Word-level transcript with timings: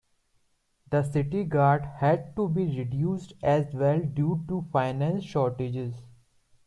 The 0.89 1.03
city 1.03 1.43
guard 1.43 1.85
had 1.85 2.35
to 2.35 2.49
be 2.49 2.65
reduced 2.75 3.33
as 3.43 3.71
well 3.71 3.99
due 4.01 4.43
to 4.47 4.65
finance 4.73 5.23
shortages. 5.23 5.93